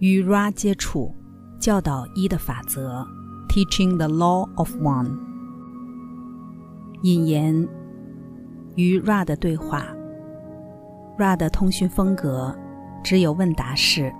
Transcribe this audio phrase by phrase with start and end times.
[0.00, 1.12] 与 Ra 接触，
[1.58, 3.04] 教导一的法则
[3.48, 5.18] ，Teaching the Law of One。
[7.02, 7.68] 引言：
[8.76, 9.86] 与 Ra 的对话。
[11.18, 12.56] Ra 的通讯风格
[13.02, 14.12] 只有问答式，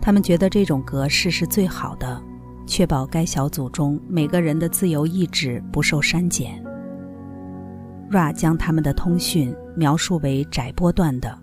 [0.00, 2.22] 他们觉得这种格式是最好的，
[2.64, 6.64] 确保该小组中每个人的自由意志不受删减。
[8.12, 11.36] Ra 将他们的通讯描述为窄波段的，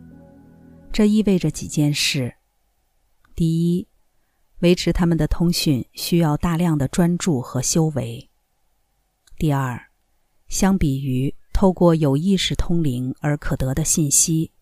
[0.94, 2.34] 这意味着几件事。
[3.35, 3.85] 第一，
[4.59, 8.30] 维持他们的通讯需要大量的专注和修为。
[9.38, 9.91] 第二，
[10.48, 14.53] 相比于透过有意识通灵而可得的信息，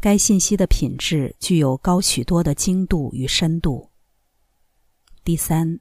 [0.00, 3.90] 该信息的品质具有高许多的精度与深度。
[5.22, 5.78] 第三，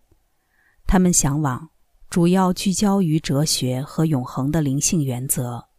[0.86, 1.72] 他们向往
[2.12, 5.70] 主要聚焦于哲学和永恒的灵性原则，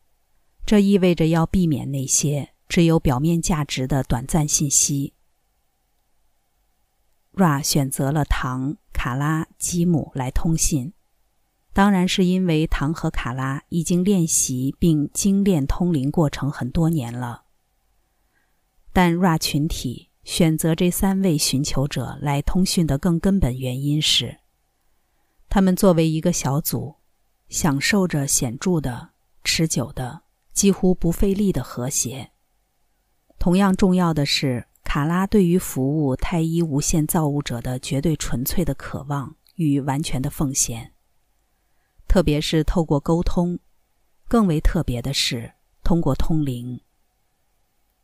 [0.66, 5.14] 这意味着要避免那些只有表面价值的短暂信息。
[7.32, 10.92] Ra 选择了唐、卡拉、吉姆来通信，
[11.72, 17.44] 当然是因为唐和卡拉已经练习并精炼通灵过程很多年了。
[18.92, 24.38] 但 Ra 群体选择这三位寻求者来通讯的更根本原因是，
[25.48, 26.96] 他们作为一个小组，
[27.48, 29.10] 享受着显著的、
[29.44, 32.32] 持久的、几乎不费力的和谐。
[33.38, 34.66] 同样重要的是。
[34.92, 40.94] 卡拉对于服务太一无限造物者的绝对纯粹的渴望与完全的奉献，
[42.08, 43.60] 特别是透过沟通，
[44.26, 45.52] 更为特别的是
[45.84, 46.80] 通过通灵。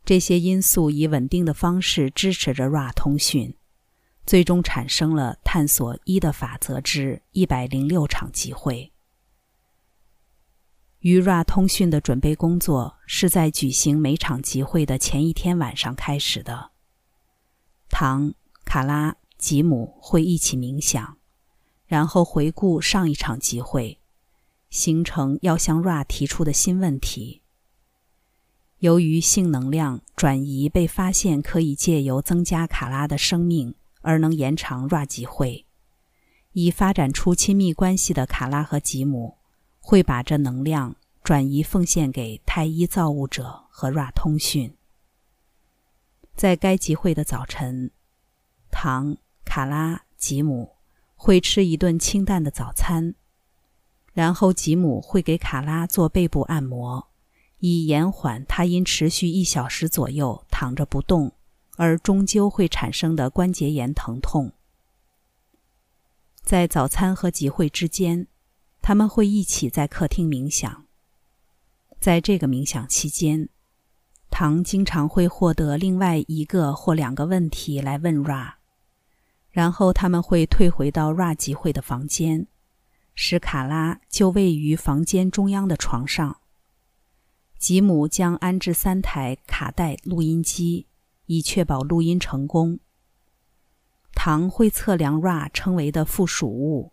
[0.05, 3.57] 这些因素以稳定的方式支持着 Ra 通讯，
[4.25, 8.93] 最终产生了探索一的法则之一百零六场集会。
[10.99, 16.71] 与 Ra 通讯的准备工作是在举行每场集会的前一天晚上开始的。
[17.89, 21.17] 唐、卡拉、吉姆会一起冥想，
[21.85, 23.99] 然后回顾上一场集会，
[24.69, 27.41] 形成要向 Ra 提出的新问题。
[28.79, 35.65] 由于性能量转移被发现可以借由增加卡拉的生命而能延长 Ra 集会，
[36.53, 39.37] 已发展出亲密关系的卡拉和吉姆
[39.79, 44.76] 会把这能量转移奉献给太一造物者和 Ra 通讯。
[46.37, 47.89] 在该集会的早晨，
[48.69, 50.75] 唐、卡拉、吉姆
[51.15, 53.15] 会吃一顿清淡的早餐，
[54.13, 57.07] 然后吉姆会给卡拉做背部按摩，
[57.57, 61.31] 以延缓他因持续一小时左右躺着不动
[61.75, 64.51] 而终究会产生的关节炎疼痛。
[66.43, 68.27] 在早餐和集会之间，
[68.83, 70.85] 他们会一起在客厅冥想。
[71.99, 73.49] 在这个冥想期间。
[74.39, 78.53] 唐经常会获得另外一个或两个问题来问 Ra，
[79.49, 82.45] 然后他们会退回到 Ra 集会的房间，
[83.15, 86.37] 使卡拉就位于房间中央的床上。
[87.57, 90.85] 吉姆将安置三台卡带录音机，
[91.25, 92.79] 以确保录音成功。
[94.13, 96.91] 唐会测量 Ra 称为的附属物，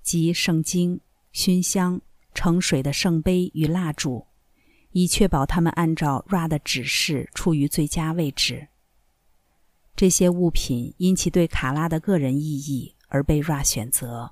[0.00, 2.00] 即圣经、熏香、
[2.32, 4.26] 盛水的圣杯与蜡烛。
[4.98, 8.68] 以确保他们按照 Ra 的指示处于最佳位置。
[9.94, 14.30] 这些物品因其对卡拉的个人意义而被 Ra 选择，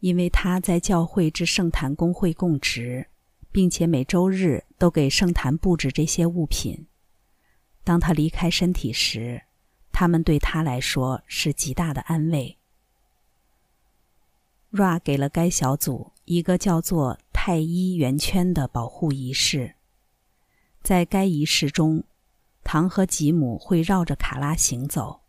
[0.00, 3.06] 因为他在教会之圣坛工会供职，
[3.52, 6.88] 并且每周日都给圣坛布置这些物品。
[7.84, 9.44] 当他离开身体时，
[9.92, 12.58] 他们对他来说是极大的安慰。
[14.72, 17.16] Ra 给了该小组一个叫做。
[17.48, 19.76] 太一圆圈的保护仪式，
[20.82, 22.02] 在该仪式中，
[22.64, 25.20] 唐和吉姆会绕着卡拉行走，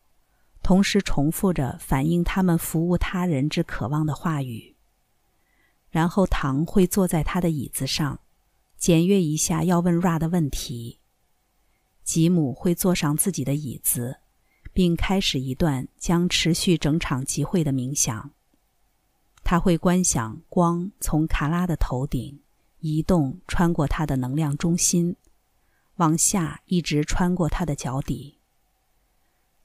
[0.63, 4.75] 同时重复着反映他们服务他人之渴望的话语。
[5.91, 8.22] 然后，唐会坐在他的椅子上，
[8.79, 10.97] 检阅一下要问 Ra 的问题。
[12.03, 14.22] 吉姆会坐上自己的椅子，
[14.73, 18.31] 并开始一段将持续整场集会的冥想。
[19.49, 22.38] 他会观想光从卡拉的头顶
[22.79, 25.16] 移动，穿过他的能量中心，
[25.96, 28.40] 往下一直穿过他的脚底。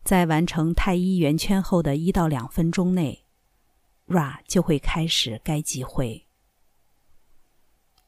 [0.05, 3.25] 在完成太一圆圈后的一到两分钟内
[4.07, 6.29] ，Ra 就会开始该集会。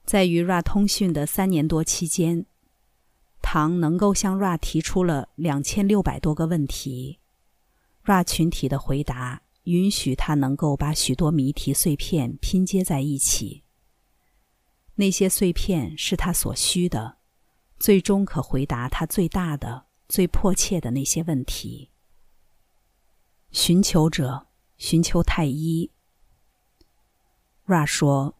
[0.05, 2.47] 在与 Ra 通讯的三年多期间，
[3.43, 7.19] 唐能够向 Ra 提出了两千六百多个问题
[8.05, 9.41] ，Ra 群体的回答。
[9.65, 13.65] 允许他能够把许多谜题碎片拼接在一起。
[14.95, 17.19] 那些碎片是他所需的，
[17.79, 21.91] 最终可回答他最大的、最迫切的那些问题。
[23.51, 24.47] 寻求者，
[24.77, 25.91] 寻求太一。
[27.67, 28.37] Ra 说：“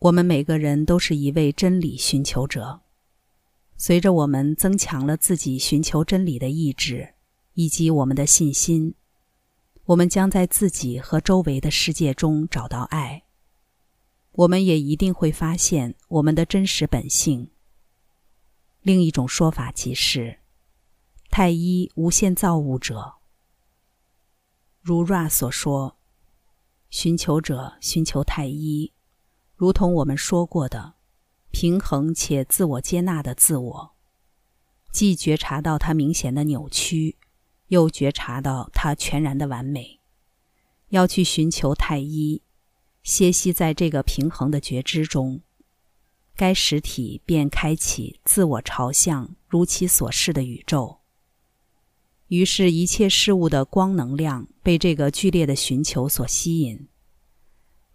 [0.00, 2.82] 我们每个人都是一位真理寻求者。
[3.76, 7.14] 随着我们增强了自己寻求真理的意志
[7.54, 8.94] 以及我们的信心，
[9.86, 13.24] 我们将在自己和周围的世界中找到爱。
[14.32, 17.50] 我们也一定会发现我们的真实本性。
[18.80, 20.40] 另一种说法即是，
[21.30, 23.14] 太一无限造物者。”
[24.80, 25.98] 如 Ra 所说，
[26.90, 28.92] 寻求者寻求太一，
[29.54, 30.94] 如同我们说过的，
[31.50, 33.94] 平衡且自我接纳的自我，
[34.92, 37.16] 既觉察到它明显的扭曲，
[37.68, 40.00] 又觉察到它全然的完美。
[40.90, 42.42] 要去寻求太一，
[43.02, 45.40] 歇息在这个平衡的觉知中，
[46.36, 51.00] 该实体便开启自我朝向如其所示的宇宙。
[52.28, 56.88] 于是，一切事物的光能量被这个剧烈的寻求所吸引，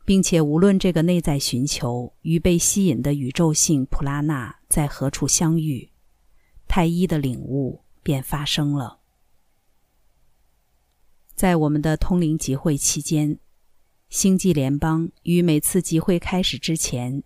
[0.05, 5.89] 并且无论这个内在寻求与被吸引的宇宙性普拉纳在何处相遇，
[6.67, 8.98] 太一的领悟便发生了。
[11.39, 13.39] 在我们的通灵集会期间，
[14.09, 17.23] 星际联邦于每次集会开始之前，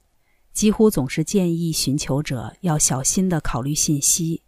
[0.54, 4.44] 几乎总是建议寻求者要小心地考虑信息。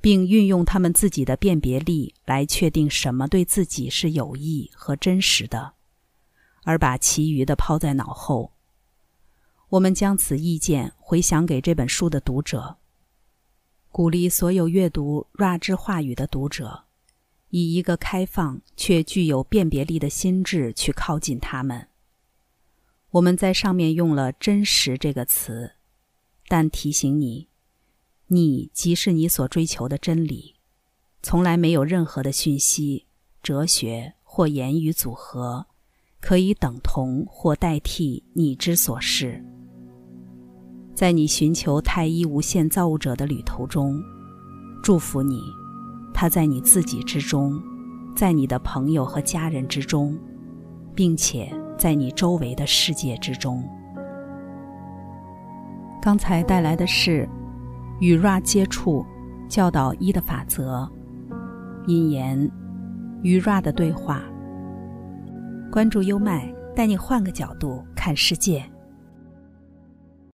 [0.00, 5.72] 并运用他们自己的辨别力来确定什么对自己是有益和真实的，
[6.62, 8.52] 而把其余的抛在脑后。
[9.70, 12.76] 我们将此意见回想给这本书的读者，
[13.90, 16.84] 鼓励所有阅读 Ra 之话语的读者，
[17.50, 21.88] 以一个开放却具有辨别力的心智去靠近他们。
[23.10, 25.72] 我们在上面用了“真实”这个词，
[26.48, 27.48] 但提醒你。
[28.28, 30.54] 你即是你所追求的真理，
[31.20, 33.06] 从来没有任何的讯息、
[33.42, 35.66] 哲学或言语组合
[36.20, 39.44] 可以等同或代替你之所是。
[40.94, 44.00] 在你寻求太一无限造物者的旅途中，
[44.80, 45.40] 祝福你，
[46.20, 47.58] 他在你自己之中，
[48.14, 50.14] 在你的朋友和家人之中，
[50.94, 53.66] 并且在你周围的世界之中。
[56.02, 57.26] 刚才带来的是。
[58.00, 59.04] 与 Ra 接触，
[59.48, 60.86] 教导一的法则，
[61.86, 62.50] 引言，
[63.22, 64.20] 与 Ra 的对话。
[65.72, 68.62] 关注优麦，带你换个角度看世界。